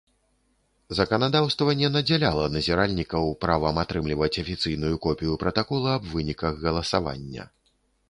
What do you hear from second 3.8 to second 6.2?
атрымліваць афіцыйную копію пратакола аб